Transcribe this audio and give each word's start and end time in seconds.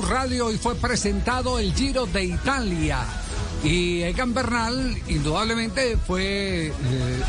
Radio 0.00 0.50
y 0.50 0.56
fue 0.56 0.74
presentado 0.74 1.58
el 1.58 1.74
Giro 1.74 2.06
de 2.06 2.24
Italia. 2.24 3.00
Y 3.62 4.02
Egan 4.02 4.32
Bernal, 4.32 4.96
indudablemente, 5.06 5.96
fue 5.96 6.68
eh, 6.68 6.72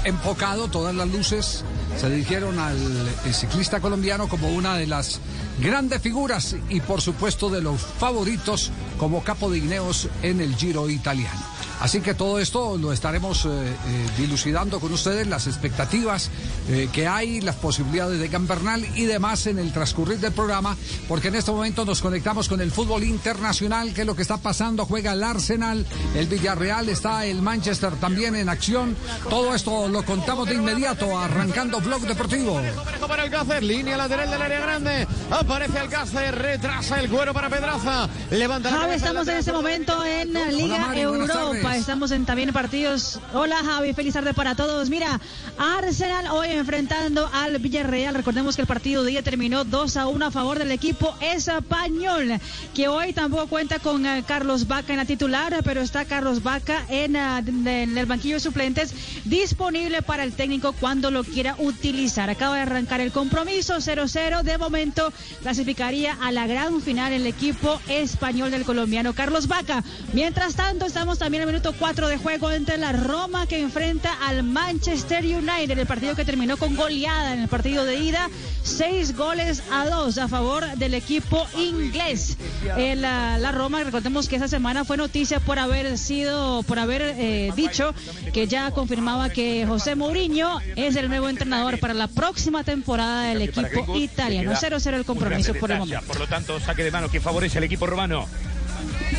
enfocado, 0.06 0.68
todas 0.70 0.96
las 0.96 1.08
luces 1.10 1.66
se 1.98 2.10
dirigieron 2.10 2.58
al 2.60 2.78
eh, 3.26 3.34
ciclista 3.34 3.82
colombiano 3.82 4.28
como 4.30 4.50
una 4.50 4.78
de 4.78 4.88
las 4.88 5.20
grandes 5.60 6.02
figuras 6.02 6.56
y, 6.70 6.80
por 6.80 7.02
supuesto, 7.02 7.50
de 7.50 7.62
los 7.62 7.82
favoritos 7.82 8.72
como 8.98 9.24
capo 9.24 9.52
de 9.52 9.58
Ineos 9.60 10.08
en 10.22 10.40
el 10.40 10.56
Giro 10.56 10.90
italiano. 10.90 11.53
Así 11.84 12.00
que 12.00 12.14
todo 12.14 12.40
esto 12.40 12.78
lo 12.78 12.94
estaremos 12.94 13.44
eh, 13.44 13.50
eh, 13.50 14.08
dilucidando 14.18 14.80
con 14.80 14.94
ustedes, 14.94 15.28
las 15.28 15.48
expectativas 15.48 16.32
eh, 16.70 16.88
que 16.94 17.10
hay, 17.10 17.42
las 17.42 17.58
posibilidades 17.58 18.22
de 18.22 18.30
Gambernal 18.30 18.88
y 18.96 19.04
demás 19.04 19.48
en 19.48 19.60
el 19.60 19.74
transcurrir 19.74 20.18
del 20.20 20.32
programa, 20.32 20.78
porque 21.10 21.28
en 21.28 21.36
este 21.36 21.52
momento 21.52 21.84
nos 21.84 22.02
conectamos 22.02 22.48
con 22.48 22.62
el 22.62 22.72
fútbol 22.72 23.04
internacional, 23.04 23.94
que 23.94 24.02
es 24.02 24.08
lo 24.08 24.16
que 24.16 24.22
está 24.22 24.38
pasando, 24.38 24.86
juega 24.86 25.12
el 25.12 25.24
Arsenal, 25.24 25.86
el 26.16 26.28
Villarreal, 26.28 26.88
está 26.88 27.26
el 27.26 27.42
Manchester 27.42 27.92
también 27.98 28.38
en 28.38 28.48
acción. 28.48 28.96
Todo 29.30 29.54
esto 29.54 29.90
lo 29.90 30.06
contamos 30.06 30.48
de 30.48 30.56
inmediato, 30.56 31.20
arrancando 31.20 31.82
Blog 31.82 32.04
Deportivo. 32.04 32.62
Para 33.06 33.60
línea 33.60 33.98
lateral 33.98 34.32
del 34.32 34.42
área 34.42 34.60
grande, 34.62 35.08
aparece 35.30 35.80
Alcácer, 35.80 36.34
retrasa 36.34 37.02
el 37.02 37.10
cuero 37.10 37.34
para 37.34 37.50
Pedraza, 37.50 38.08
levanta 38.32 38.72
la 38.72 38.78
Javi, 38.78 38.94
estamos 38.94 39.28
en 39.28 39.38
este 39.38 39.52
momento 39.52 40.06
en 40.06 40.32
la 40.32 40.50
Liga 40.50 40.98
Europa. 40.98 41.73
Estamos 41.76 42.12
en 42.12 42.26
también 42.26 42.54
partidos. 42.54 43.20
Hola 43.34 43.58
Javi, 43.58 43.94
feliz 43.94 44.14
tarde 44.14 44.34
para 44.36 44.54
todos. 44.54 44.92
Mira, 44.92 45.20
Arsenal 45.58 46.28
hoy 46.28 46.50
enfrentando 46.50 47.28
al 47.34 47.58
Villarreal. 47.58 48.14
Recordemos 48.14 48.56
que 48.56 48.62
el 48.62 48.68
partido 48.68 49.04
de 49.04 49.12
día 49.12 49.24
terminó 49.24 49.64
2 49.64 49.98
a 49.98 50.08
1 50.08 50.26
a 50.26 50.32
favor 50.32 50.60
del 50.60 50.72
equipo 50.72 51.16
español, 51.20 52.40
que 52.76 52.88
hoy 52.88 53.12
tampoco 53.14 53.48
cuenta 53.48 53.80
con 53.80 54.06
eh, 54.06 54.24
Carlos 54.28 54.68
Vaca 54.68 54.94
en 54.94 55.00
la 55.00 55.06
titular, 55.06 55.62
pero 55.64 55.82
está 55.82 56.06
Carlos 56.06 56.44
Vaca 56.44 56.86
en, 56.90 57.16
eh, 57.16 57.38
en 57.48 57.98
el 57.98 58.06
banquillo 58.06 58.36
de 58.36 58.42
suplentes 58.42 58.94
disponible 59.26 60.04
para 60.04 60.24
el 60.24 60.34
técnico 60.34 60.74
cuando 60.74 61.10
lo 61.10 61.24
quiera 61.24 61.56
utilizar. 61.58 62.30
Acaba 62.30 62.56
de 62.56 62.62
arrancar 62.62 63.02
el 63.02 63.12
compromiso 63.12 63.78
0-0. 63.78 64.44
De 64.44 64.58
momento 64.60 65.12
clasificaría 65.42 66.18
a 66.22 66.32
la 66.32 66.46
gran 66.46 66.82
final 66.82 67.14
el 67.14 67.26
equipo 67.26 67.82
español 67.88 68.52
del 68.52 68.64
colombiano 68.64 69.14
Carlos 69.14 69.48
Vaca. 69.48 69.84
Mientras 70.14 70.56
tanto, 70.56 70.86
estamos 70.86 71.18
también 71.18 71.44
en 71.44 71.53
minuto 71.54 71.76
4 71.78 72.08
de 72.08 72.18
juego 72.18 72.50
entre 72.50 72.80
la 72.80 72.94
Roma 72.94 73.46
que 73.46 73.60
enfrenta 73.60 74.12
al 74.26 74.42
Manchester 74.42 75.24
United, 75.24 75.78
el 75.78 75.86
partido 75.86 76.16
que 76.16 76.26
terminó 76.26 76.58
con 76.58 76.76
goleada 76.76 77.36
en 77.36 77.42
el 77.42 77.48
partido 77.48 77.86
de 77.86 77.96
ida, 77.98 78.28
seis 78.64 79.16
goles 79.16 79.62
a 79.72 79.86
dos 79.86 80.18
a 80.18 80.28
favor 80.28 80.66
del 80.78 80.96
equipo 80.96 81.46
inglés. 81.56 82.38
Eh, 82.76 82.96
la, 82.96 83.38
la, 83.38 83.52
Roma, 83.52 83.84
recordemos 83.84 84.28
que 84.28 84.38
esa 84.38 84.48
semana 84.48 84.84
fue 84.84 84.98
noticia 84.98 85.40
por 85.42 85.60
haber 85.60 85.96
sido, 86.00 86.64
por 86.64 86.80
haber 86.80 87.04
eh, 87.04 87.52
dicho 87.56 87.94
que 88.34 88.48
ya 88.48 88.72
confirmaba 88.72 89.30
que 89.30 89.68
José 89.68 89.96
Mourinho 89.96 90.60
es 90.76 90.96
el 90.96 91.08
nuevo 91.08 91.30
entrenador 91.30 91.80
para 91.80 91.94
la 91.94 92.08
próxima 92.08 92.64
temporada 92.64 93.26
del 93.26 93.44
equipo 93.44 93.96
italiano. 93.96 94.54
0-0 94.54 94.94
el 94.96 95.06
compromiso 95.06 95.54
por 95.54 95.70
el 95.70 95.78
momento. 95.78 96.04
Por 96.08 96.18
lo 96.18 96.26
tanto, 96.26 96.60
saque 96.60 96.84
de 96.84 96.90
mano 96.90 97.12
que 97.12 97.22
favorece 97.22 97.60
al 97.60 97.66
equipo 97.66 97.86
romano. 97.86 98.26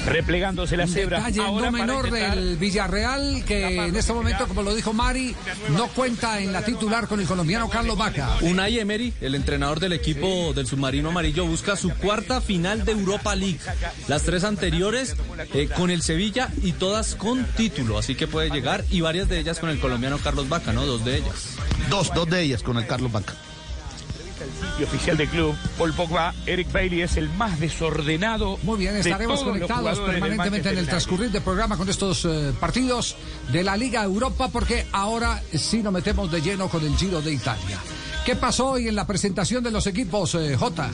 Replegándose 0.07 0.77
la 0.77 0.87
cebra. 0.87 1.19
Detalle 1.19 1.41
no 1.41 1.71
menor 1.71 2.11
del 2.11 2.57
Villarreal, 2.57 3.45
que 3.47 3.87
en 3.87 3.97
este 3.97 4.13
momento, 4.13 4.47
como 4.47 4.63
lo 4.63 4.75
dijo 4.75 4.93
Mari, 4.93 5.35
no 5.71 5.89
cuenta 5.89 6.41
en 6.41 6.53
la 6.53 6.63
titular 6.63 7.09
con 7.09 7.21
el 7.21 7.27
colombiano 7.27 7.69
Carlos 7.69 7.97
Vaca. 7.97 8.37
Unai 8.43 8.79
Emery, 8.79 9.13
el 9.21 9.35
entrenador 9.35 9.81
del 9.81 9.93
equipo 9.93 10.53
del 10.55 10.67
submarino 10.67 11.11
amarillo, 11.11 11.47
busca 11.47 11.77
su 11.77 11.91
cuarta 11.91 12.41
final 12.41 12.85
de 12.85 12.93
Europa 12.93 13.35
League. 13.35 13.61
Las 14.09 14.23
tres 14.23 14.45
anteriores 14.45 15.17
eh, 15.53 15.69
con 15.75 15.91
el 15.91 16.03
Sevilla 16.03 16.51
y 16.63 16.73
todas 16.73 17.15
con 17.15 17.45
título, 17.57 17.99
así 17.99 18.15
que 18.15 18.27
puede 18.27 18.51
llegar 18.51 18.85
y 18.91 19.01
varias 19.01 19.29
de 19.29 19.39
ellas 19.39 19.59
con 19.59 19.71
el 19.71 19.81
colombiano 19.81 20.19
Carlos 20.19 20.49
Vaca, 20.49 20.73
¿no? 20.73 20.85
Dos 20.87 21.05
de 21.05 21.19
ellas. 21.19 21.57
Dos, 21.91 22.11
dos 22.15 22.29
de 22.29 22.43
ellas 22.43 22.63
con 22.63 22.77
el 22.77 22.87
Carlos 22.87 23.13
Vaca 23.13 23.35
y 24.79 24.83
oficial 24.83 25.17
del 25.17 25.29
club, 25.29 25.55
Paul 25.79 25.93
Pogba, 25.93 26.35
Eric 26.47 26.71
Bailey 26.73 27.03
es 27.03 27.17
el 27.17 27.29
más 27.31 27.61
desordenado. 27.61 28.59
Muy 28.63 28.79
bien, 28.79 28.97
estaremos 28.97 29.43
conectados 29.43 30.01
permanentemente 30.01 30.71
en 30.71 30.79
el 30.79 30.87
transcurrir 30.87 31.31
del 31.31 31.43
programa 31.43 31.77
con 31.77 31.89
estos 31.89 32.25
eh, 32.25 32.53
partidos 32.59 33.17
de 33.53 33.63
la 33.63 33.77
Liga 33.77 34.03
Europa, 34.03 34.49
porque 34.49 34.87
ahora 34.93 35.43
sí 35.53 35.83
nos 35.83 35.93
metemos 35.93 36.31
de 36.31 36.41
lleno 36.41 36.69
con 36.69 36.85
el 36.85 36.97
Giro 36.97 37.21
de 37.21 37.33
Italia. 37.33 37.79
¿Qué 38.25 38.37
pasó 38.37 38.71
hoy 38.71 38.89
en 38.89 38.95
la 38.95 39.07
presentación 39.07 39.63
de 39.63 39.71
los 39.71 39.87
equipos, 39.87 40.35
eh, 40.35 40.57
J? 40.57 40.91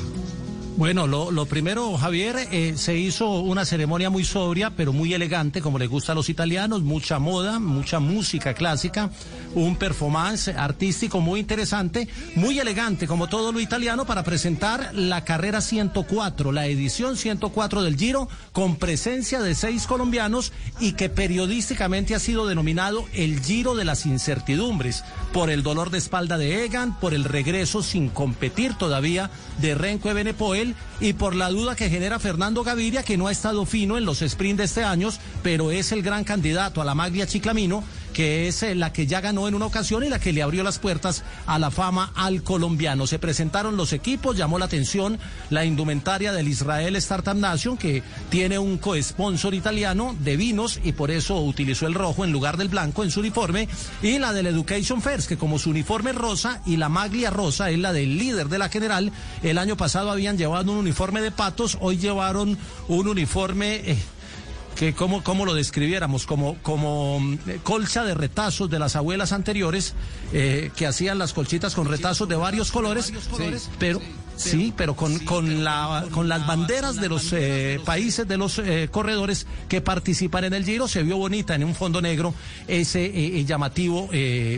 Bueno, 0.80 1.06
lo, 1.06 1.44
primero, 1.44 1.98
Javier, 1.98 2.48
eh, 2.50 2.72
se 2.74 2.96
hizo 2.96 3.40
una 3.40 3.66
ceremonia 3.66 4.08
muy 4.08 4.24
sobria, 4.24 4.70
pero 4.70 4.94
muy 4.94 5.12
elegante, 5.12 5.60
como 5.60 5.78
le 5.78 5.86
gusta 5.86 6.12
a 6.12 6.14
los 6.14 6.30
italianos, 6.30 6.80
mucha 6.80 7.18
moda, 7.18 7.58
mucha 7.58 8.00
música 8.00 8.54
clásica, 8.54 9.10
un 9.54 9.76
performance 9.76 10.48
artístico 10.48 11.20
muy 11.20 11.40
interesante, 11.40 12.08
muy 12.34 12.58
elegante, 12.60 13.06
como 13.06 13.28
todo 13.28 13.52
lo 13.52 13.60
italiano, 13.60 14.06
para 14.06 14.24
presentar 14.24 14.94
la 14.94 15.22
carrera 15.22 15.60
104, 15.60 16.50
la 16.50 16.66
edición 16.66 17.18
104 17.18 17.82
del 17.82 17.98
Giro, 17.98 18.30
con 18.52 18.76
presencia 18.76 19.42
de 19.42 19.54
seis 19.54 19.86
colombianos 19.86 20.50
y 20.80 20.92
que 20.92 21.10
periodísticamente 21.10 22.14
ha 22.14 22.20
sido 22.20 22.46
denominado 22.46 23.04
el 23.12 23.42
Giro 23.42 23.74
de 23.74 23.84
las 23.84 24.06
incertidumbres, 24.06 25.04
por 25.34 25.50
el 25.50 25.62
dolor 25.62 25.90
de 25.90 25.98
espalda 25.98 26.38
de 26.38 26.64
Egan, 26.64 26.98
por 26.98 27.12
el 27.12 27.24
regreso 27.24 27.82
sin 27.82 28.08
competir 28.08 28.78
todavía 28.78 29.30
de 29.58 29.74
Renko 29.74 30.08
Y 31.00 31.12
por 31.14 31.34
la 31.34 31.48
duda 31.50 31.76
que 31.76 31.90
genera 31.90 32.18
Fernando 32.18 32.64
Gaviria, 32.64 33.02
que 33.02 33.16
no 33.16 33.26
ha 33.26 33.32
estado 33.32 33.66
fino 33.66 33.96
en 33.98 34.04
los 34.04 34.20
sprints 34.20 34.58
de 34.58 34.64
este 34.64 34.84
año, 34.84 35.10
pero 35.42 35.70
es 35.70 35.92
el 35.92 36.02
gran 36.02 36.24
candidato 36.24 36.80
a 36.80 36.84
la 36.84 36.94
Maglia 36.94 37.26
Chiclamino 37.26 37.82
que 38.20 38.48
es 38.48 38.62
eh, 38.62 38.74
la 38.74 38.92
que 38.92 39.06
ya 39.06 39.22
ganó 39.22 39.48
en 39.48 39.54
una 39.54 39.64
ocasión 39.64 40.04
y 40.04 40.10
la 40.10 40.18
que 40.18 40.34
le 40.34 40.42
abrió 40.42 40.62
las 40.62 40.78
puertas 40.78 41.24
a 41.46 41.58
la 41.58 41.70
fama 41.70 42.12
al 42.14 42.42
colombiano. 42.42 43.06
Se 43.06 43.18
presentaron 43.18 43.78
los 43.78 43.94
equipos, 43.94 44.36
llamó 44.36 44.58
la 44.58 44.66
atención 44.66 45.18
la 45.48 45.64
indumentaria 45.64 46.30
del 46.34 46.46
Israel 46.46 46.96
Startup 46.96 47.34
Nation, 47.34 47.78
que 47.78 48.02
tiene 48.28 48.58
un 48.58 48.76
coesponsor 48.76 49.54
italiano 49.54 50.14
de 50.20 50.36
vinos 50.36 50.80
y 50.84 50.92
por 50.92 51.10
eso 51.10 51.40
utilizó 51.40 51.86
el 51.86 51.94
rojo 51.94 52.22
en 52.22 52.30
lugar 52.30 52.58
del 52.58 52.68
blanco 52.68 53.04
en 53.04 53.10
su 53.10 53.20
uniforme, 53.20 53.70
y 54.02 54.18
la 54.18 54.34
del 54.34 54.48
Education 54.48 55.00
First, 55.00 55.26
que 55.26 55.38
como 55.38 55.58
su 55.58 55.70
uniforme 55.70 56.12
rosa 56.12 56.60
y 56.66 56.76
la 56.76 56.90
maglia 56.90 57.30
rosa 57.30 57.70
es 57.70 57.78
la 57.78 57.94
del 57.94 58.18
líder 58.18 58.50
de 58.50 58.58
la 58.58 58.68
general, 58.68 59.12
el 59.42 59.56
año 59.56 59.78
pasado 59.78 60.10
habían 60.10 60.36
llevado 60.36 60.72
un 60.72 60.76
uniforme 60.76 61.22
de 61.22 61.30
patos, 61.30 61.78
hoy 61.80 61.96
llevaron 61.96 62.58
un 62.86 63.08
uniforme... 63.08 63.76
Eh, 63.76 63.98
que 64.76 64.94
cómo, 64.94 65.22
cómo 65.22 65.44
lo 65.44 65.54
describiéramos, 65.54 66.26
como, 66.26 66.56
como 66.62 67.20
mm, 67.20 67.38
colcha 67.62 68.04
de 68.04 68.14
retazos 68.14 68.70
de 68.70 68.78
las 68.78 68.96
abuelas 68.96 69.32
anteriores 69.32 69.94
eh, 70.32 70.70
que 70.76 70.86
hacían 70.86 71.18
las 71.18 71.32
colchitas 71.32 71.74
con 71.74 71.86
retazos 71.86 72.28
de 72.28 72.36
varios 72.36 72.70
colores, 72.70 73.12
pero 73.78 74.00
Sí, 74.00 74.04
pero 74.76 74.94
con, 74.94 75.18
con, 75.20 75.64
la, 75.64 76.06
con 76.10 76.28
las 76.28 76.46
banderas 76.46 76.96
de 76.96 77.08
los 77.08 77.32
eh, 77.32 77.80
países, 77.84 78.26
de 78.26 78.36
los 78.36 78.58
eh, 78.58 78.88
corredores 78.90 79.46
que 79.68 79.80
participan 79.80 80.44
en 80.44 80.54
el 80.54 80.64
Giro, 80.64 80.88
se 80.88 81.02
vio 81.02 81.16
bonita 81.16 81.54
en 81.54 81.64
un 81.64 81.74
fondo 81.74 82.00
negro 82.00 82.34
ese 82.66 83.04
eh, 83.04 83.44
llamativo 83.44 84.08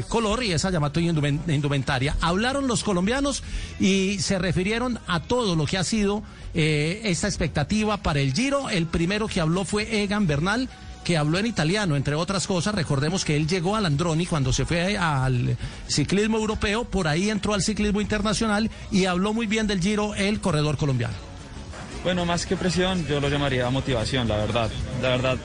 color 0.08 0.42
y 0.44 0.52
esa 0.52 0.70
llamativa 0.70 1.12
indumentaria. 1.48 2.16
Hablaron 2.20 2.66
los 2.66 2.84
colombianos 2.84 3.42
y 3.80 4.18
se 4.20 4.38
refirieron 4.38 4.98
a 5.06 5.20
todo 5.20 5.56
lo 5.56 5.66
que 5.66 5.78
ha 5.78 5.84
sido 5.84 6.22
esta 6.54 7.28
expectativa 7.28 7.96
para 7.98 8.20
el 8.20 8.32
Giro. 8.32 8.70
El 8.70 8.86
primero 8.86 9.28
que 9.28 9.40
habló 9.40 9.64
fue 9.64 10.02
Egan 10.02 10.26
Bernal 10.26 10.68
que 11.04 11.16
habló 11.16 11.38
en 11.38 11.46
italiano, 11.46 11.96
entre 11.96 12.14
otras 12.14 12.46
cosas. 12.46 12.74
Recordemos 12.74 13.24
que 13.24 13.36
él 13.36 13.46
llegó 13.46 13.76
al 13.76 13.86
Androni 13.86 14.26
cuando 14.26 14.52
se 14.52 14.64
fue 14.64 14.96
al 14.96 15.56
ciclismo 15.88 16.38
europeo, 16.38 16.84
por 16.84 17.08
ahí 17.08 17.30
entró 17.30 17.54
al 17.54 17.62
ciclismo 17.62 18.00
internacional 18.00 18.70
y 18.90 19.06
habló 19.06 19.32
muy 19.32 19.46
bien 19.46 19.66
del 19.66 19.80
Giro 19.80 20.14
el 20.14 20.40
corredor 20.40 20.76
colombiano. 20.76 21.14
Bueno, 22.04 22.26
más 22.26 22.46
que 22.46 22.56
presión, 22.56 23.06
yo 23.06 23.20
lo 23.20 23.28
llamaría 23.28 23.70
motivación, 23.70 24.26
la 24.26 24.36
verdad. 24.36 24.70
La 25.00 25.10
verdad 25.10 25.36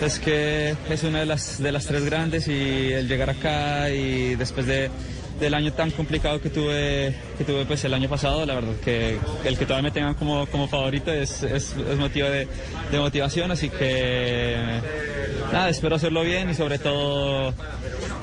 es 0.00 0.18
que 0.18 0.74
es 0.88 1.02
una 1.02 1.20
de 1.20 1.26
las, 1.26 1.62
de 1.62 1.70
las 1.70 1.86
tres 1.86 2.04
grandes 2.04 2.48
y 2.48 2.92
el 2.92 3.08
llegar 3.08 3.30
acá 3.30 3.90
y 3.90 4.34
después 4.36 4.66
de 4.66 4.90
del 5.38 5.54
año 5.54 5.72
tan 5.72 5.90
complicado 5.90 6.40
que 6.40 6.50
tuve, 6.50 7.14
que 7.38 7.44
tuve 7.44 7.64
pues 7.64 7.84
el 7.84 7.94
año 7.94 8.08
pasado, 8.08 8.44
la 8.46 8.54
verdad 8.54 8.74
que 8.84 9.18
el 9.44 9.58
que 9.58 9.66
todavía 9.66 9.90
me 9.90 9.90
tengan 9.90 10.14
como, 10.14 10.46
como 10.46 10.68
favorito 10.68 11.12
es, 11.12 11.42
es, 11.42 11.74
motivo 11.98 12.28
de, 12.28 12.48
de 12.90 12.98
motivación, 12.98 13.50
así 13.50 13.68
que 13.68 14.56
nada, 15.52 15.68
espero 15.68 15.96
hacerlo 15.96 16.22
bien 16.22 16.50
y 16.50 16.54
sobre 16.54 16.78
todo 16.78 17.54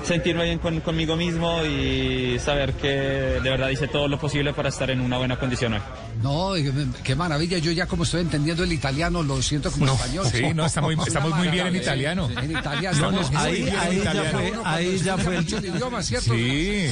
sentirme 0.10 0.44
bien 0.46 0.58
conmigo 0.82 1.16
mismo 1.16 1.64
y 1.64 2.40
saber 2.40 2.74
que 2.74 2.88
de 2.88 3.50
verdad 3.50 3.70
hice 3.70 3.88
todo 3.88 4.08
lo 4.08 4.20
posible 4.20 4.54
para 4.54 4.70
estar 4.70 4.90
en 4.90 5.02
una 5.02 5.20
buena 5.20 5.38
condición 5.38 5.74
hoy. 5.74 5.82
No, 6.24 6.54
qué 7.04 7.16
maravilla. 7.16 7.60
Yo 7.60 7.72
ya 7.72 7.86
como 7.86 8.04
estoy 8.04 8.22
entendiendo 8.22 8.64
el 8.64 8.74
italiano, 8.74 9.22
lo 9.22 9.40
siento 9.44 9.72
como 9.72 9.94
español. 9.94 10.26
Sí, 10.32 10.52
no, 10.56 10.66
estamos 10.66 10.96
muy 11.38 11.48
bien 11.50 11.68
en 11.68 11.76
italiano. 11.76 12.28
En 12.42 12.52
italiano. 12.52 13.22
ahí, 13.36 13.70
ahí, 13.80 14.02
ya 14.04 14.24
fue, 14.24 14.54
ahí 14.66 15.00
ya 15.00 15.18
fue 15.18 15.38
el 15.38 15.48
idioma, 15.48 16.02
¿cierto? 16.02 16.34
Sí. 16.34 16.90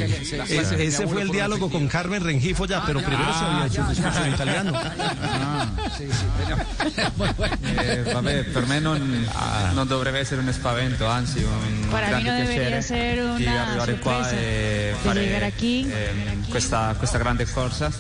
ese 0.78 1.08
fue 1.08 1.24
el 1.24 1.30
diálogo 1.30 1.72
con 1.72 1.88
Carmen 1.88 2.24
Rengifo 2.24 2.68
ya, 2.68 2.84
pero 2.86 3.02
primero 3.02 3.34
se 3.34 3.46
había 3.46 3.66
hecho 3.66 3.82
un 3.82 3.90
discurso 3.90 4.24
en 4.24 4.34
italiano. 4.34 4.74
Ah, 4.76 5.68
sí, 5.98 6.06
sí. 6.08 6.26
Eh, 7.78 8.02
vabbè, 8.12 8.44
per 8.46 8.66
me 8.66 8.80
non, 8.80 9.28
ah. 9.34 9.72
non 9.74 9.88
dovrebbe 9.88 10.20
essere 10.20 10.42
un 10.42 10.52
spavento, 10.52 11.06
anzi 11.06 11.44
un 11.44 11.88
Para 11.90 12.08
grande 12.08 12.32
mí 12.32 12.38
no 12.40 12.46
piacere 12.46 12.82
ser 12.82 13.07
una 13.14 13.38
di 13.38 13.48
arrivare 13.48 14.00
qua 14.00 14.30
e 14.32 14.94
fare 15.02 15.52
eh, 15.60 16.38
questa, 16.50 16.96
questa 16.98 17.18
grande 17.18 17.46
corsa. 17.46 17.92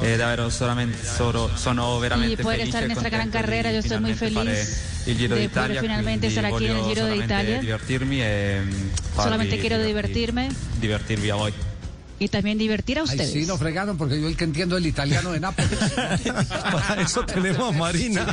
Eh, 0.00 0.16
davvero 0.16 0.50
solamente, 0.50 1.04
solo, 1.04 1.50
sono 1.54 1.98
veramente 1.98 2.40
y 2.40 2.44
poder 2.44 2.60
estar 2.60 2.82
en 2.82 2.88
nuestra 2.88 3.08
gran 3.08 3.30
carrera, 3.30 3.72
yo 3.72 3.78
estoy 3.78 4.00
muy 4.00 4.14
feliz 4.14 4.90
el 5.06 5.16
Giro 5.16 5.34
de 5.34 5.44
Italia, 5.44 5.80
finalmente 5.80 6.28
estar 6.28 6.44
aquí 6.44 6.66
en 6.66 6.76
el 6.76 6.84
Giro 6.84 7.06
de 7.06 7.16
Italia. 7.16 7.60
E, 7.60 8.62
solamente 9.14 9.58
quiero 9.58 9.82
divertirme. 9.82 10.50
Divertirvi 10.80 11.30
a 11.30 11.34
voi 11.34 11.71
y 12.22 12.28
también 12.28 12.56
divertir 12.56 12.98
a 12.98 13.02
ustedes. 13.02 13.34
Ay, 13.34 13.42
sí, 13.42 13.46
nos 13.46 13.58
fregaron 13.58 13.96
porque 13.96 14.20
yo 14.20 14.28
el 14.28 14.36
que 14.36 14.44
entiendo 14.44 14.76
el 14.76 14.86
italiano 14.86 15.32
de 15.32 15.40
Nápoles. 15.40 15.70
Para 16.48 17.02
eso 17.02 17.24
tenemos 17.26 17.74
a 17.74 17.76
Marina. 17.76 18.26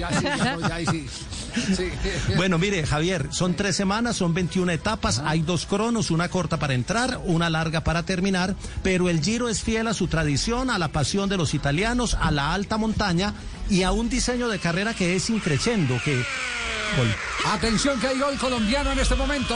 Bueno, 2.36 2.60
mire, 2.60 2.86
Javier, 2.86 3.28
son 3.32 3.56
tres 3.56 3.76
semanas, 3.76 4.16
son 4.16 4.34
21 4.34 4.72
etapas, 4.72 5.20
hay 5.26 5.42
dos 5.42 5.66
cronos, 5.66 6.12
una 6.12 6.30
corta 6.30 6.58
para 6.58 6.76
entrar, 6.76 7.20
una 7.26 7.50
larga 7.50 7.84
para 7.84 8.04
terminar, 8.04 8.56
pero 8.84 9.10
el 9.10 9.22
Giro 9.22 9.50
es 9.50 9.62
fiel 9.62 9.88
a 9.88 9.94
su 9.94 10.08
tradición, 10.08 10.70
a 10.70 10.78
la 10.78 10.90
pasión 10.90 11.28
de 11.28 11.38
los 11.38 11.54
italianos, 11.54 12.16
a 12.20 12.30
la 12.30 12.54
alta 12.54 12.78
montaña 12.78 13.34
y 13.70 13.84
a 13.84 13.92
un 13.92 14.10
diseño 14.10 14.48
de 14.48 14.60
carrera 14.60 14.94
que 14.94 15.16
es 15.16 15.30
increchendo, 15.30 16.00
que... 16.06 16.24
Atención 17.46 18.00
que 18.00 18.08
hay 18.08 18.20
gol 18.20 18.36
colombiano 18.38 18.92
en 18.92 19.00
este 19.00 19.16
momento. 19.16 19.56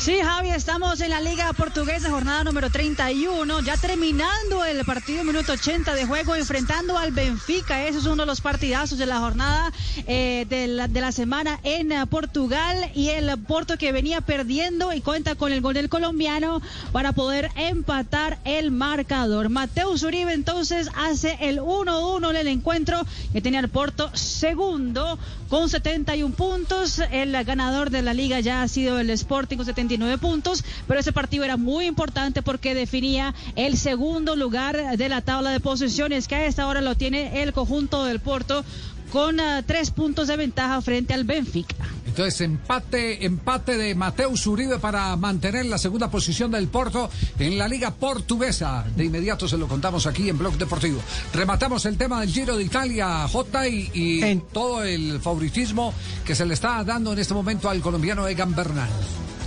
Sí, 0.00 0.18
Javi, 0.22 0.48
estamos 0.48 0.98
en 1.02 1.10
la 1.10 1.20
Liga 1.20 1.52
Portuguesa, 1.52 2.08
jornada 2.08 2.42
número 2.42 2.70
31, 2.70 3.60
ya 3.60 3.76
terminando 3.76 4.64
el 4.64 4.82
partido 4.86 5.24
minuto 5.24 5.52
80 5.52 5.94
de 5.94 6.06
juego, 6.06 6.34
enfrentando 6.34 6.96
al 6.96 7.12
Benfica. 7.12 7.86
Ese 7.86 7.98
es 7.98 8.06
uno 8.06 8.22
de 8.22 8.26
los 8.26 8.40
partidazos 8.40 8.96
de 8.96 9.04
la 9.04 9.18
jornada 9.18 9.70
eh, 10.06 10.46
de, 10.48 10.68
la, 10.68 11.12
semana 11.12 11.60
en 11.64 11.92
eh, 11.92 12.06
Portugal 12.06 12.90
y 12.94 13.08
el 13.08 13.30
Porto 13.40 13.76
que 13.76 13.92
venía 13.92 14.22
perdiendo 14.22 14.90
y 14.94 15.02
cuenta 15.02 15.34
con 15.34 15.52
el 15.52 15.60
gol 15.60 15.74
del 15.74 15.90
colombiano 15.90 16.62
para 16.92 17.12
poder 17.12 17.50
empatar 17.56 18.38
el 18.46 18.70
marcador. 18.70 19.50
Mateus 19.50 20.02
Uribe 20.02 20.32
entonces 20.32 20.88
hace 20.96 21.36
el 21.42 21.60
1-1 21.60 22.30
en 22.30 22.36
el 22.36 22.48
encuentro 22.48 23.04
que 23.34 23.42
tenía 23.42 23.60
el 23.60 23.68
Porto 23.68 24.10
segundo 24.16 25.18
con 25.50 25.68
71 25.68 26.34
puntos. 26.34 27.00
El 27.10 27.32
ganador 27.44 27.90
de 27.90 28.00
la 28.00 28.14
liga 28.14 28.40
ya 28.40 28.62
ha 28.62 28.68
sido 28.68 28.98
el 28.98 29.10
Sporting 29.10 29.58
con 29.58 29.66
70 29.98 30.18
puntos, 30.18 30.64
pero 30.86 31.00
ese 31.00 31.12
partido 31.12 31.44
era 31.44 31.56
muy 31.56 31.86
importante 31.86 32.42
porque 32.42 32.74
definía 32.74 33.34
el 33.56 33.76
segundo 33.76 34.36
lugar 34.36 34.96
de 34.96 35.08
la 35.08 35.22
tabla 35.22 35.50
de 35.50 35.60
posiciones, 35.60 36.28
que 36.28 36.36
a 36.36 36.46
esta 36.46 36.66
hora 36.66 36.80
lo 36.80 36.94
tiene 36.94 37.42
el 37.42 37.52
conjunto 37.52 38.04
del 38.04 38.20
Porto 38.20 38.64
con 39.10 39.40
ah, 39.40 39.62
tres 39.66 39.90
puntos 39.90 40.28
de 40.28 40.36
ventaja 40.36 40.80
frente 40.80 41.14
al 41.14 41.24
Benfica. 41.24 41.74
Entonces, 42.06 42.40
empate, 42.40 43.24
empate 43.24 43.76
de 43.76 43.94
Mateus 43.94 44.46
Uribe 44.46 44.78
para 44.78 45.16
mantener 45.16 45.66
la 45.66 45.78
segunda 45.78 46.10
posición 46.10 46.50
del 46.50 46.68
Porto 46.68 47.08
en 47.38 47.56
la 47.56 47.68
Liga 47.68 47.92
Portuguesa. 47.92 48.84
De 48.96 49.04
inmediato 49.04 49.46
se 49.46 49.56
lo 49.56 49.68
contamos 49.68 50.06
aquí 50.06 50.28
en 50.28 50.38
Blog 50.38 50.54
Deportivo. 50.58 51.00
Rematamos 51.32 51.86
el 51.86 51.96
tema 51.96 52.20
del 52.20 52.30
Giro 52.30 52.56
de 52.56 52.64
Italia, 52.64 53.28
J, 53.28 53.68
y, 53.68 54.22
en... 54.22 54.40
todo 54.52 54.82
el 54.82 55.20
favoritismo 55.20 55.94
que 56.24 56.34
se 56.34 56.46
le 56.46 56.54
está 56.54 56.82
dando 56.82 57.12
en 57.12 57.18
este 57.20 57.34
momento 57.34 57.68
al 57.70 57.80
colombiano 57.80 58.26
Egan 58.26 58.54
Bernal. 58.54 58.90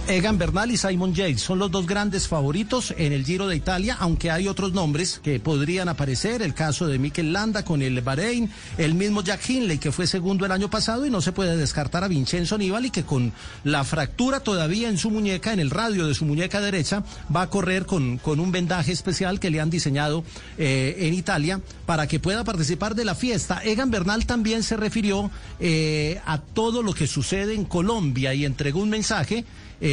Egan 0.05 0.38
Bernal 0.38 0.69
y 0.69 0.75
Simon 0.75 1.13
Yates 1.13 1.41
son 1.41 1.59
los 1.59 1.71
dos 1.71 1.88
grandes 1.88 2.27
favoritos 2.27 2.94
en 2.97 3.13
el 3.13 3.25
Giro 3.25 3.47
de 3.47 3.55
Italia, 3.55 3.95
aunque 4.01 4.31
hay 4.31 4.50
otros 4.50 4.73
nombres 4.73 5.21
que 5.23 5.39
podrían 5.39 5.88
aparecer, 5.88 6.41
el 6.41 6.53
caso 6.53 6.88
de 6.88 7.00
Mikel 7.00 7.31
Landa 7.31 7.63
con 7.63 7.81
el 7.81 8.01
Bahrein, 8.01 8.51
el 8.77 8.95
mismo 8.95 9.23
Jack 9.23 9.50
Hinley 9.50 9.77
que 9.77 9.94
fue 9.94 10.05
segundo 10.05 10.45
el 10.45 10.51
año 10.51 10.69
pasado 10.69 11.05
y 11.05 11.09
no 11.09 11.21
se 11.21 11.31
puede 11.31 11.55
descartar 11.55 12.03
a 12.03 12.09
Vincenzo 12.09 12.57
Nibali 12.57 12.89
que 12.89 13.03
con 13.03 13.31
la 13.63 13.85
fractura 13.85 14.41
todavía 14.41 14.89
en 14.89 14.97
su 14.97 15.09
muñeca, 15.09 15.53
en 15.53 15.61
el 15.61 15.69
radio 15.69 16.05
de 16.05 16.13
su 16.13 16.25
muñeca 16.25 16.59
derecha, 16.59 17.03
va 17.33 17.44
a 17.44 17.50
correr 17.50 17.85
con, 17.85 18.17
con 18.17 18.41
un 18.41 18.51
vendaje 18.51 18.91
especial 18.91 19.39
que 19.39 19.51
le 19.51 19.61
han 19.61 19.69
diseñado 19.69 20.25
eh, 20.57 20.97
en 21.00 21.13
Italia 21.13 21.61
para 21.85 22.07
que 22.07 22.19
pueda 22.19 22.44
participar 22.44 22.94
de 22.94 23.05
la 23.05 23.15
fiesta. 23.15 23.61
Egan 23.63 23.89
Bernal 23.89 24.25
también 24.25 24.63
se 24.63 24.75
refirió 24.75 25.31
eh, 25.61 26.19
a 26.25 26.39
todo 26.39 26.83
lo 26.83 26.94
que 26.94 27.07
sucede 27.07 27.53
en 27.55 27.63
Colombia 27.63 28.33
y 28.33 28.44
entregó 28.44 28.81
un 28.81 28.89
mensaje 28.89 29.45
eh, 29.85 29.93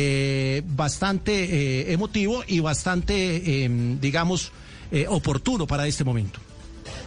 bastante 0.66 1.32
eh, 1.32 1.92
emotivo 1.92 2.42
y 2.46 2.60
bastante, 2.60 3.64
em, 3.64 4.00
digamos, 4.00 4.52
eh, 4.92 5.06
oportuno 5.08 5.66
para 5.66 5.86
este 5.86 6.04
momento. 6.04 6.40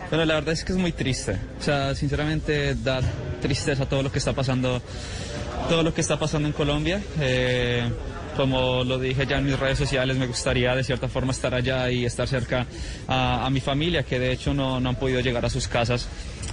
Bueno, 0.09 0.25
la 0.25 0.35
verdad 0.35 0.53
es 0.53 0.63
que 0.63 0.73
es 0.73 0.77
muy 0.77 0.91
triste. 0.91 1.37
O 1.59 1.63
sea, 1.63 1.95
sinceramente 1.95 2.75
da 2.75 3.01
tristeza 3.41 3.87
todo 3.87 4.03
lo 4.03 4.11
que 4.11 4.19
está 4.19 4.33
pasando, 4.33 4.81
todo 5.69 5.83
lo 5.83 5.93
que 5.93 6.01
está 6.01 6.17
pasando 6.19 6.47
en 6.47 6.53
Colombia. 6.53 7.01
como 8.35 8.83
lo 8.83 8.97
dije 8.97 9.27
ya 9.27 9.37
en 9.37 9.45
mis 9.45 9.59
redes 9.59 9.77
sociales, 9.77 10.17
me 10.17 10.25
gustaría 10.25 10.75
de 10.75 10.83
cierta 10.83 11.07
forma 11.07 11.31
estar 11.31 11.53
allá 11.53 11.91
y 11.91 12.03
estar 12.03 12.27
cerca 12.27 12.65
a, 13.07 13.47
mi 13.51 13.59
familia, 13.59 14.01
que 14.03 14.17
de 14.17 14.31
hecho 14.31 14.55
no, 14.55 14.79
no 14.79 14.89
han 14.89 14.95
podido 14.95 15.19
llegar 15.19 15.45
a 15.45 15.49
sus 15.51 15.67
casas 15.67 16.07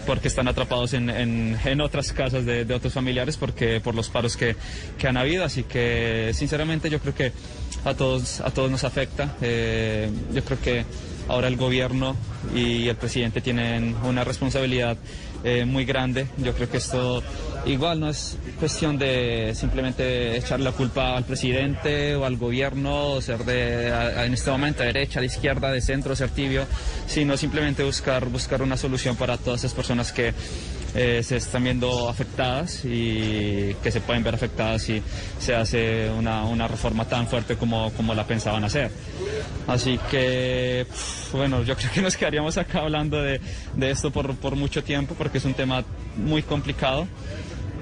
porque 0.07 0.29
están 0.29 0.49
atrapados 0.49 0.95
en, 0.95 1.11
en, 1.11 1.81
otras 1.81 2.13
casas 2.13 2.45
de, 2.45 2.63
otros 2.75 2.93
familiares 2.93 3.37
porque 3.37 3.81
por 3.81 3.95
los 3.95 4.09
paros 4.09 4.37
que, 4.37 4.57
que, 4.99 5.07
han 5.09 5.17
habido. 5.17 5.45
Así 5.45 5.65
que 5.65 6.31
sinceramente 6.35 6.91
yo 6.91 7.01
creo 7.01 7.15
que 7.15 7.33
a 7.85 7.95
todos, 7.95 8.41
a 8.41 8.51
todos 8.51 8.71
nos 8.71 8.85
afecta. 8.85 9.37
Eh, 9.41 10.11
yo 10.33 10.45
creo 10.45 10.61
que 10.61 10.85
ahora 11.29 11.49
el 11.49 11.57
gobierno 11.57 12.17
y 12.55 12.89
el 12.89 12.97
presidente 12.97 13.41
tienen 13.41 13.95
una 14.05 14.25
responsabilidad 14.25 14.97
eh, 15.45 15.65
muy 15.65 15.85
grande. 15.85 16.27
Yo 16.39 16.53
creo 16.55 16.69
que 16.69 16.77
esto 16.77 17.23
igual 17.65 18.01
no 18.01 18.09
es 18.09 18.37
cuestión 18.59 18.99
de 18.99 19.53
simplemente 19.55 20.37
echar 20.37 20.61
la 20.61 20.73
culpa 20.73 21.17
al 21.17 21.25
presidente 21.25 22.15
o 22.17 22.25
al 22.25 22.37
gobierno, 22.37 23.13
o 23.13 23.21
ser 23.21 23.45
de 23.45 23.89
en 23.89 24.35
este 24.35 24.51
momento 24.51 24.81
de 24.81 24.87
derecha, 24.93 25.21
de 25.21 25.27
izquierda, 25.27 25.71
de 25.71 25.81
centro, 25.81 26.15
ser 26.17 26.31
tibio, 26.31 26.67
sino 27.07 27.37
simplemente 27.37 27.83
buscar, 27.83 28.27
buscar 28.27 28.63
una 28.63 28.77
solución 28.77 29.17
para 29.17 29.37
todas 29.37 29.61
esas 29.61 29.75
personas 29.75 30.13
que 30.13 30.33
eh, 30.95 31.23
se 31.23 31.37
están 31.37 31.65
viendo 31.65 32.09
afectadas 32.09 32.85
y 32.85 33.75
que 33.83 33.91
se 33.91 34.01
pueden 34.01 34.23
ver 34.23 34.35
afectadas 34.35 34.83
si 34.83 35.03
se 35.39 35.55
hace 35.55 36.11
una, 36.11 36.45
una 36.45 36.67
reforma 36.67 37.05
tan 37.05 37.27
fuerte 37.27 37.57
como, 37.57 37.93
como 37.93 38.15
la 38.15 38.27
pensaban 38.27 38.65
hacer. 38.65 38.91
Así 39.67 39.99
que, 40.11 40.87
bueno, 41.33 41.63
yo 41.63 41.77
creo 41.79 41.93
que 41.93 42.03
nos 42.03 42.17
quedaríamos 42.17 42.59
acá 42.59 42.81
hablando 42.81 43.23
de, 43.23 43.41
de 43.75 43.91
esto 43.91 44.11
por, 44.11 44.35
por 44.37 44.57
mucho 44.57 44.83
tiempo 44.83 45.15
porque 45.17 45.39
es 45.39 45.45
un 45.45 45.55
tema 45.55 45.85
muy 46.17 46.43
complicado 46.43 47.07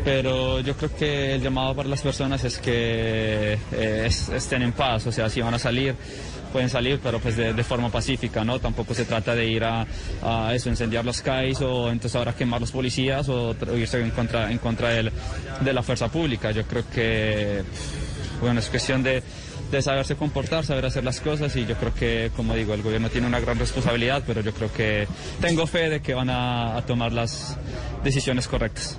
pero 0.09 0.61
yo 0.61 0.75
creo 0.75 0.97
que 0.97 1.35
el 1.35 1.43
llamado 1.43 1.77
para 1.77 1.87
las 1.87 2.01
personas 2.01 2.43
es 2.43 2.57
que 2.57 3.59
eh, 3.73 4.09
estén 4.09 4.63
en 4.63 4.73
paz, 4.73 5.07
o 5.07 5.13
sea, 5.13 5.29
si 5.29 5.43
van 5.43 5.53
a 5.53 5.59
salir, 5.59 5.95
pueden 6.51 6.71
salir, 6.71 6.99
pero 7.03 7.21
pues 7.21 7.37
de, 7.37 7.63
forma 7.63 7.91
pacífica, 7.91 8.43
¿no? 8.43 8.59
Tampoco 8.59 8.95
se 8.95 9.05
trata 9.05 9.35
de 9.35 9.45
ir 9.45 9.65
a, 9.65 9.87
eso, 10.55 10.71
incendiar 10.71 11.05
los 11.05 11.21
CAIs 11.21 11.61
o 11.61 11.91
entonces 11.91 12.17
ahora 12.17 12.35
quemar 12.35 12.59
los 12.59 12.73
policías 12.73 13.29
o, 13.29 13.55
irse 13.77 14.01
en 14.01 14.11
contra, 14.11 14.51
en 14.51 14.57
contra 14.57 14.89
de 14.89 15.73
la 15.75 15.83
fuerza 15.83 16.09
pública. 16.09 16.53
Yo 16.53 16.65
creo 16.65 16.85
que, 16.89 17.63
bueno, 18.41 18.61
es 18.61 18.71
cuestión 18.71 19.03
de 19.03 19.23
saberse 19.83 20.17
comportar, 20.17 20.65
saber 20.65 20.87
hacer 20.87 21.05
las 21.05 21.21
cosas 21.21 21.55
y 21.55 21.67
yo 21.67 21.75
creo 21.77 21.93
que, 21.93 22.31
como 22.35 22.55
digo, 22.55 22.73
el 22.73 22.81
gobierno 22.81 23.11
tiene 23.11 23.27
una 23.27 23.41
gran 23.41 23.59
responsabilidad, 23.59 24.23
pero 24.27 24.41
yo 24.41 24.55
creo 24.55 24.73
que 24.73 25.07
tengo 25.43 25.67
fe 25.67 25.91
de 25.91 26.01
que 26.01 26.15
van 26.15 26.31
a 26.31 26.83
tomar 26.87 27.13
las 27.13 27.59
decisiones 28.03 28.49
correctas. 28.49 28.99